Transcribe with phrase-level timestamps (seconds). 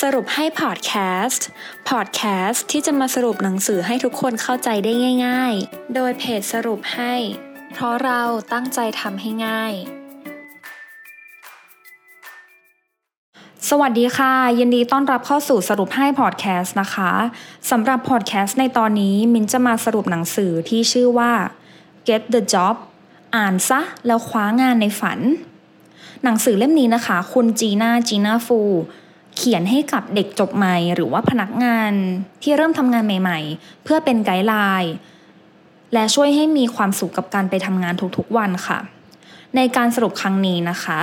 [0.00, 0.92] สรุปให้พอดแค
[1.24, 1.46] สต์
[1.88, 4.92] พอดแคสต์ที่จะมาสรุปหนังสือให้ทุกคนเข้าใจได้
[5.26, 7.14] ง่าย ๆ โดยเพจสรุปให้
[7.72, 8.22] เพราะเรา
[8.52, 9.72] ตั้งใจทำให้ง่าย
[13.68, 17.12] สวัสดีค่ะ ยินดีต้อนรับเข้าสู่สรุปให้พอดแคสต์นะคะ
[17.70, 21.32] สำหรับพอดแคสต์ในตอนนี้มินจะมาสรุปหนังสือที่ชื่อว่า
[22.08, 22.76] Get the Job
[23.36, 25.18] อ่านซะแล้วคว้างานในฝัน
[26.24, 28.60] หนังสือเล่มนี้นะคะ คุณจีน่าจีน่าฟู
[29.36, 31.92] เขียนให้กับเด็กจบใหม่ หรือว่าพนักงาน
[32.42, 34.92] ที่เริ่มทำงานใหม่ ๆ เพื่อเป็นไกด์ไลน์
[35.94, 38.78] และช่วยให้มีความสุขกับการไปทำงานทุกๆวันค่ะ
[39.56, 41.00] ในการสรุปครั้งนี้นะคะ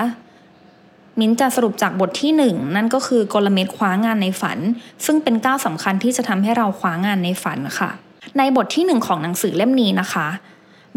[1.20, 4.58] มิ้นจะสรุปจากบทที่หนึ่งนั่นก็คือกลเม็ดคว้างานในฝัน
[5.06, 7.90] ซึ่งเป็นก้าวสำคัญที่จะทำให้เราคว้างานในฝันค่ะ
[8.38, 10.28] ในบทที่หนึ่งของหนังสือเล่มนี้นะคะ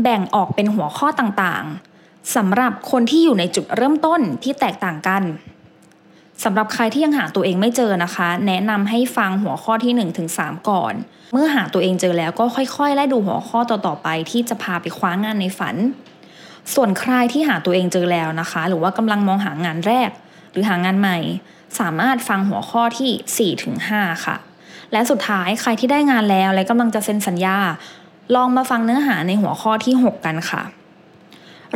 [0.03, 5.23] แบ่งออกเป็นหัวข้อต่างๆสำหรับคนที่อยู่ในจุดเริ่มต้นที่แตกต่างกัน
[6.45, 10.95] สำหรับใครที่ยังหาตัวเองไม่เจอนะคะ แนะนำให้ฟังหัวข้อที่1ถึง3ก่อน
[11.33, 15.77] เมื่อหาตัวเองเจอแล้วก็ค่อยๆไล่ดูหัวข้อต่อๆไป ที่จะพาไปคว้างานในฝัน
[16.75, 20.11] ส่วนใครที่หาตัวเองเจอแล้วนะคะ หรือว่ากำลังมองหางานแรก
[20.53, 21.19] หรือหางานใหม่
[21.81, 24.37] สามารถฟังหัวข้อที่4ถึง5ค่ะ
[24.93, 27.59] และสุดท้ายใครที่ได้งานแล้วและกำลังจะเซ็นสัญญา
[28.35, 30.63] ลองมาฟังเนื้อหาในหัวข้อที่ 6 กันค่ะ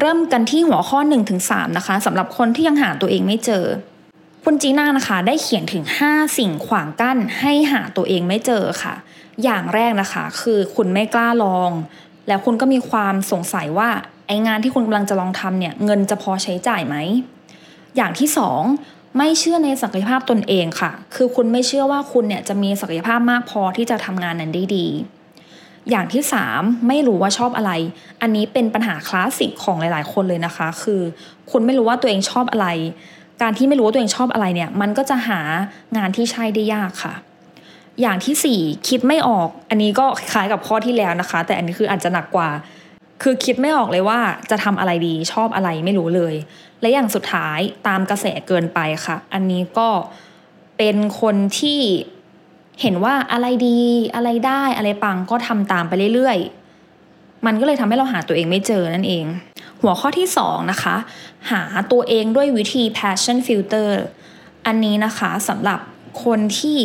[0.01, 3.65] เริ่มกันที่หัวข้อ1ถึง3นะคะสำหรับคนที่ยังหาตัวเองไม่เจอ
[4.53, 8.95] คุณจีน่านะคะ ได้เขียนถึง 5 สิ่งขวางกั้นให้หาตัวเองไม่เจอค่ะ
[9.45, 11.71] อย่างแรกนะคะ คือคุณไม่กล้าลอง
[12.29, 13.91] แล้วคุณก็มีความสงสัยว่า
[14.27, 16.97] ไองานที่คุณกำลังจะลองทำเนี่ยเงินจะพอใช้จ่ายไหม
[17.97, 18.63] อย่างที่สอง
[19.17, 24.87] ไม่เชื่อในศักยภาพตนเองค่ะ คือคุณไม่เชื่อว่าคุณเนี่ยจะมีศักยภาพมากพอที่จะทำงานนั้นได้ดี
[25.91, 27.73] อย่างที่สามไม่รู้ว่าชอบอะไร
[28.23, 31.01] อันนี้เป็นปัญหาคลาสสิกของหลาย ๆ คนเลยนะคะ คือ
[31.51, 32.69] คุณไม่รู้ว่าตัวเองชอบอะไร
[33.43, 35.41] การที่ไม่รู้ว่าตัวเองชอบอะไรเนี่ย มันก็จะหา
[35.97, 37.15] งานที่ใช่ได้ยากค่ะ
[38.01, 42.51] อย่างที่สี่คิดไม่ออก อันนี้ก็คล้ายกับข้อที่แล้วนะคะ แต่อันนี้คืออาจจะหนักกว่า
[43.23, 44.19] คือคิดไม่ออกเลยว่า
[44.51, 46.35] จะทำอะไรดีชอบอะไรไม่รู้เลย
[46.81, 49.89] และอย่างสุดท้ายตามกระแสเกินไปค่ะ อันนี้ก็
[50.79, 51.81] เป็นคนที่
[52.81, 53.79] เห็นว่าอะไรดี
[54.15, 56.60] อะไรได้อะไรปังก็ทำตามไปเรื่อยๆ
[57.47, 59.25] มันก็เลยทำให้เราหาตัวเองไม่เจอนั่นเอง
[59.83, 60.97] หัวข้อที่ 2 นะคะ
[61.51, 61.63] หา
[61.93, 63.91] ตัวเองด้วยวิธี passion filter
[64.67, 65.81] อันนี้นะคะสำหรับ
[66.25, 66.79] คนที่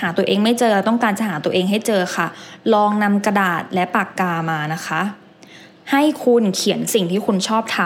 [0.00, 2.26] หาตัวเองไม่เจอต้องการจะหาตัวเองให้เจอค่ะ
[2.74, 5.00] ลองนำกระดาษและปากกามานะคะ
[5.90, 7.80] ให้คุณเขียนสิ่งที่คุณชอบท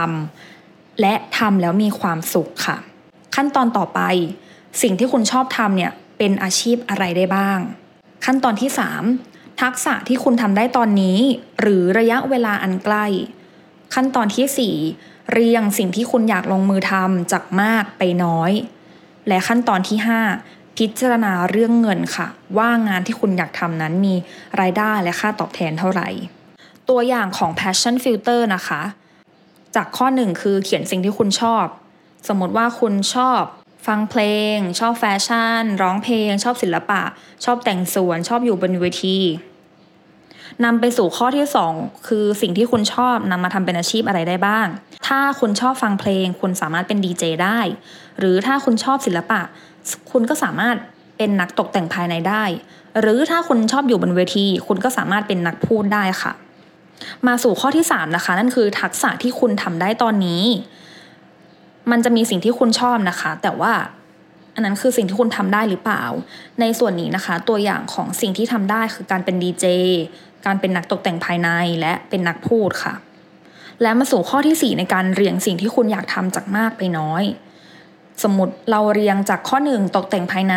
[0.49, 2.77] ำและทำแล้วมีความสุขค่ะ
[3.34, 4.01] ขั้นตอนต่อไป
[4.83, 7.59] สิ่งที่คุณชอบทำเนี่ยเป็นอาชีพอะไรได้บ้าง
[8.25, 9.31] ขั้นตอนที่ 3
[9.62, 11.19] ทักษะที่คุณทำได้ตอนนี้
[11.61, 13.06] หรือระยะเวลาอันใกล้
[13.95, 18.53] ขั้นตอนที่ 4 เรียงสิ่งที่คุณอยากลงมือทำจากมากไปน้อย
[19.28, 19.99] และขั้นตอนที่
[20.39, 22.27] 5 พิจารณาเรื่องเงินค่ะ
[22.59, 24.15] ว่างานที่คุณอยากทำนั้นมี
[24.61, 26.09] รายได้และค่าตอบแทนเท่าไหร่
[26.89, 28.83] ตัวอย่างของ passion filter นะคะ
[29.77, 31.67] จากข้อหนึ่งคือเขียนสิ่งที่คุณชอบ
[32.28, 33.43] สมมติว่าคุณชอบ
[33.87, 34.22] ฟังเพล
[34.55, 37.03] ง ชอบแฟชั่น ร้องเพลง ชอบศิลปะ
[37.45, 39.19] ชอบแต่งสวน ชอบอยู่บนเวที
[40.65, 41.47] นำไปสู่ข้อที่
[41.77, 44.67] 2 คือสิ่งที่คุณชอบนำมาทำเป็นอาชีพอะไรได้บ้าง
[45.07, 47.59] ถ้าคุณชอบฟังเพลง คุณสามารถเป็นดีเจได้
[48.19, 49.41] หรือถ้าคุณชอบศิลปะ
[50.13, 50.77] คุณก็สามารถ
[51.17, 52.45] เป็นนักตกแต่งภายในได้
[53.01, 56.33] หรือถ้าคุณชอบอยู่บนเวที คุณก็สามารถเป็นนักพูดได้ค่ะ
[57.27, 60.45] มาสู่ข้อที่ 3 นะคะ นั่นคือทักษะที่คุณทำได้ตอนนี้
[61.91, 63.73] มันจะมีสิ่งที่คุณชอบนะคะ แต่ว่า
[64.55, 66.05] อันนั้นคือสิ่งที่คุณทำได้หรือเปล่า
[66.61, 69.65] ในส่วนนี้นะคะ ตัวอย่างของสิ่งที่ทำได้คือการเป็นดีเจ
[70.47, 71.48] การเป็นนักตกแต่งภายใน
[71.80, 72.94] และเป็นนักพูดค่ะ
[73.82, 77.25] และมาสู่ข้อที่ 4 ในการเรียงสิ่งที่คุณอยากทำจากมากไปน้อย
[78.22, 80.56] สมมติเราเรียงจากข้อ 1 ตกแต่งภายใน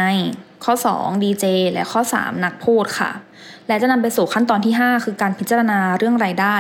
[0.66, 3.12] ข้อ 2 ดีเจและข้อ 3 นักพูดค่ะ
[3.68, 6.58] และจะนำไปสู่ขั้นตอนที่ 5 คือการพิจารณาเรื่องรายได้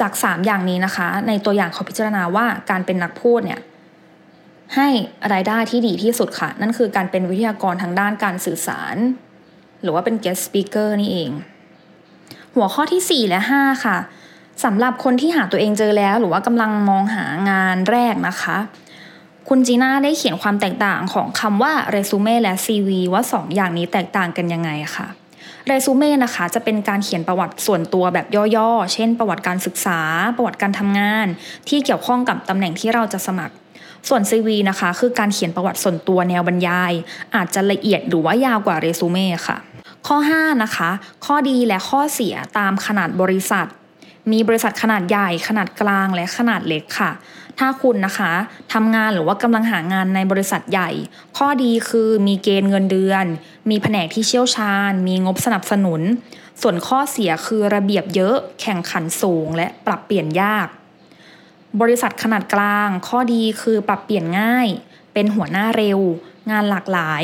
[0.00, 3.60] จาก 3 อย่างนี้นะคะ ในตัวอย่างเขาพิจารณาว่าการเป็นนักพูดเนี่ย
[4.74, 4.88] ให้
[5.32, 8.96] รายได้ที่ดีที่สุดค่ะ นั่นคือการเป็นวิทยากรทางด้านการสื่อสาร
[9.82, 11.30] หรือว่าเป็น guest speaker นี่เอง
[12.54, 13.96] หัวข้อที่ 4 และ 5 ค่ะ
[14.64, 18.58] สำหรับคนที่หาตัวเองเจอแล้ว หรือว่ากำลังมองหางานแรกนะคะ
[19.48, 25.06] คุณจีน่าได้เขียนความแตกต่างของคำว่าเรซูเม่และ CV ว่า 2 อย่างนี้แตกต่างกันยังไงค่ะ
[25.66, 28.26] เรซูเม่นะคะจะเป็นการเขียนประวัติส่วนตัวแบบ
[28.56, 30.00] ย่อๆ เช่น ประวัติการศึกษา
[30.36, 31.26] ประวัติการทำงาน
[31.68, 33.54] ที่เกี่ยวข้องกับตำแหน่งที่เราจะสมัคร
[34.08, 36.92] ส่วน CV นะคะ คือการเขียนประวัติส่วนตัวแนวบรรยาย
[37.36, 39.58] อาจจะละเอียดหรือว่ายาวกว่าเรซูเม่ค่ะ
[40.06, 40.90] ข้อ 5 นะคะ
[41.26, 43.66] ข้อดีและข้อเสียตามขนาดบริษัท
[44.32, 47.10] มีบริษัทขนาดใหญ่ขนาดกลางและขนาดเล็กค่ะ
[47.58, 48.32] ถ้าคุณนะคะ
[48.72, 50.90] ทำงานหรือว่ากำลังหางานในบริษัทใหญ่
[51.38, 53.24] ข้อดีคือมีเกณฑ์เงินเดือน
[53.70, 56.00] มีแผนกที่เชี่ยวชาญ มีงบสนับสนุน
[56.62, 60.68] ส่วนข้อเสียคือระเบียบเยอะแข่งขันสูง และปรับเปลี่ยนยาก
[61.80, 64.68] บริษัทขนาดกลาง ข้อดีคือปรับเปลี่ยนง่าย
[65.12, 66.00] เป็นหัวหน้าเร็ว
[66.50, 67.22] งานหลากหลาย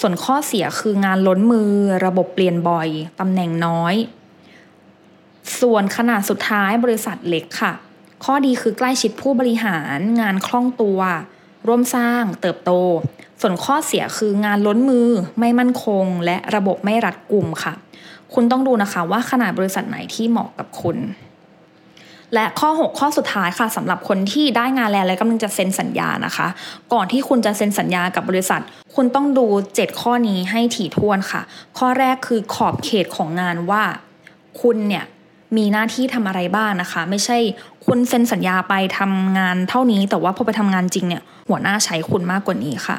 [0.00, 1.70] ส่วนข้อเสียคืองานล้นมือ
[2.06, 2.88] ระบบเปลี่ยนบ่อย
[3.20, 3.94] ตำแหน่งน้อย
[5.60, 7.72] ส่วนขนาดสุดท้ายบริษัทเล็กค่ะ
[8.24, 11.00] ข้อดีคือใกล้ชิดผู้บริหารงานคล่องตัว
[11.66, 12.72] ร่วมสร้างเติบโต
[13.40, 15.08] ส่วนข้อเสียคืองานล้นมือ
[15.40, 17.74] ไม่มั่นคง และระบบไม่รัดกุมค่ะ
[18.34, 20.96] คุณต้องดูนะคะว่าขนาดบริษัทไหนที่เหมาะกับคุณ
[22.34, 26.46] และข้อ 6 ข้อสุดท้ายค่ะสำหรับคนที่ได้งานแล้วและกำลังจะเซ็นสัญญานะคะ
[26.92, 28.62] ก่อนที่คุณจะเซ็นสัญญากับบริษัท
[28.94, 29.46] คุณต้องดู
[29.76, 31.42] 7 ข้อนี้ให้ถี่ถ้วนค่ะ
[31.78, 33.82] ข้อแรกคือขอบเขตของงานว่า
[34.60, 35.04] คุณเนี่ย
[35.56, 37.38] มีหน้าที่ทำอะไรบ้างนะคะ ไม่ใช่
[37.86, 42.96] คุณเซ็นสัญญาไปทำงานเท่านี้ แต่ว่าพอไปทำงานจริงเนี่ย หัวหน้าใช้คุณมากกว่านี้ค่ะ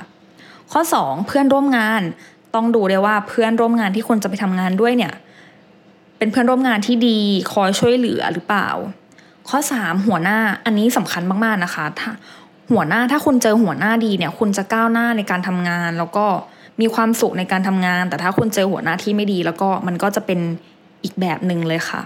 [0.72, 2.02] ข้อ 2 เพื่อนร่วมงาน
[2.56, 5.14] ต้องดูเลยว่าเพื่อนร่วมงานที่คุณจะไปทำงานด้วยเนี่ย
[6.18, 7.20] เป็นเพื่อนร่วมงานที่ดี
[7.54, 8.68] คอยช่วยเหลือหรือเปล่า
[9.50, 12.12] ข้อ 3 หัวหน้าอันนี้สำคัญมากๆนะคะถ้า
[12.72, 16.26] หัวหน้าถ้าคุณเจอหัวหน้าดีเนี่ย คุณจะก้าวหน้าในการทำงาน แล้วก็
[16.82, 20.40] มีความสุขในการทำงาน แต่ถ้าคุณเจอหัวหน้าที่ไม่ดี แล้วก็มันก็จะเป็น
[21.04, 22.02] อีกแบบหนึ่งเลยค่ะ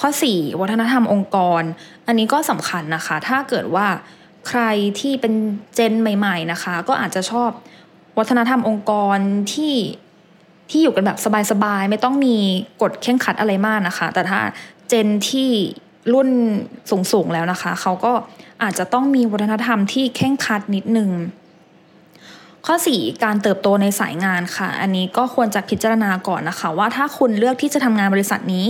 [0.00, 1.62] ข้อ 4 วัฒนธรรมองค์กร
[2.06, 3.86] อันนี้ก็สำคัญนะคะ ถ้าเกิดว่า
[4.48, 4.62] ใคร
[5.00, 5.34] ที่เป็น
[5.74, 7.50] เจนใหม่ ๆนะคะ ก็อาจจะชอบ
[8.18, 9.18] วัฒนธรรมองค์กร
[9.52, 9.74] ที่
[10.70, 11.18] ที่อยู่กันแบบ
[11.50, 12.36] สบายๆ ไม่ต้องมี
[12.82, 14.40] กฎเข่งขัดอะไรมากนะคะ แต่ถ้า
[14.88, 15.50] เจนที่
[16.12, 16.28] รุ่น
[17.12, 18.12] สูงๆแล้วนะคะ เขาก็
[18.62, 21.10] อาจจะต้องมีวัฒนธรรมที่เข่งขัดนิดนึง
[22.66, 28.66] ข้อ 4 การเติบโตในสายงานค่ะ อันนี้ก็ควรจะพิจารณาก่อนนะคะ ว่าถ้าคุณเลือกที่จะทำงานบริษัทนี้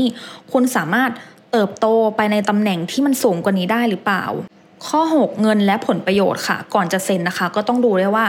[0.53, 1.11] คุณสามารถ
[1.53, 1.87] เติบโต
[2.17, 4.25] ไปในตำแหน่งที่มันสูงกว่านี้ได้หรือเปล่า
[4.89, 8.27] ข้อ 6 เงินและผลประโยชน์ค่ะ ก่อนจะเซ็นนะคะ ก็ต้องดูด้วยว่า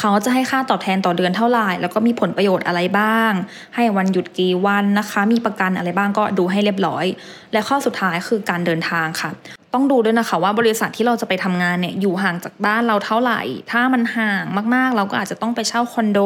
[0.00, 3.32] เขาจะให้ค่าตอบแทนต่อเดือนเท่าไหร่ แล้วก็มีผลประโยชน์อะไรบ้าง
[3.74, 7.04] ให้วันหยุดกี่วันนะคะ มีประกันอะไรบ้างก็ดูให้เรียบร้อย
[7.52, 9.30] และข้อสุดท้ายคือการเดินทางค่ะ
[9.74, 14.44] ต้องดูด้วยนะคะว่าบริษัทที่เราจะไปทำงานเนี่ยอยู่ห่างจากบ้านเราเท่าไหร่ ถ้ามันห่าง
[14.74, 16.18] มากๆ เราก็อาจจะต้องไปเช่าคอนโด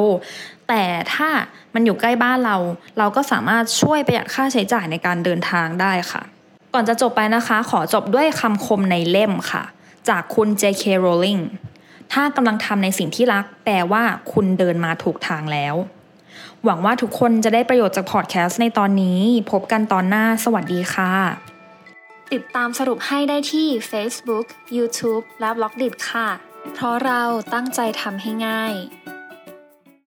[0.68, 0.84] แต่
[1.14, 1.28] ถ้า
[1.74, 2.56] มันอยู่ใกล้บ้านเรา
[2.98, 6.22] เราก็สามารถช่วยประหยัดค่าใช้จ่ายในการเดินทางได้ค่ะ
[6.74, 9.64] ก่อนจะจบไปนะคะ ขอจบด้วยคำคมในเล่มค่ะ
[10.08, 10.84] จากคุณ J.K.
[11.04, 11.42] Rowling
[12.12, 14.02] ถ้ากำลังทำในสิ่งที่รัก แปลว่า
[14.32, 15.74] คุณเดินมาถูกทางแล้ว
[16.64, 19.20] หวังว่าทุกคนจะได้ประโยชน์จากพอดแคสต์ในตอนนี้
[19.50, 21.12] พบกันตอนหน้าสวัสดีค่ะ
[22.32, 24.46] ติดตามสรุปให้ได้ที่ Facebook,
[24.76, 26.28] YouTube และ b ล็อกดิค่ะ
[26.74, 27.22] เพราะเรา
[27.54, 28.74] ตั้งใจทำให้ง่าย